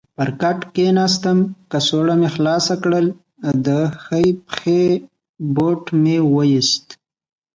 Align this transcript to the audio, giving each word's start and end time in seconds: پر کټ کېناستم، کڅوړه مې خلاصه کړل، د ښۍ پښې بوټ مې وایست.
پر 0.17 0.29
کټ 0.41 0.59
کېناستم، 0.75 1.37
کڅوړه 1.71 2.15
مې 2.19 2.29
خلاصه 2.35 2.75
کړل، 2.83 3.07
د 3.65 3.67
ښۍ 4.03 4.27
پښې 4.47 4.81
بوټ 5.55 5.83
مې 6.01 6.17
وایست. 6.33 6.85